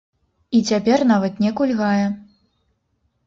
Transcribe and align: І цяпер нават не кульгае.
І 0.59 0.61
цяпер 0.69 1.03
нават 1.11 1.33
не 1.45 1.51
кульгае. 1.59 2.05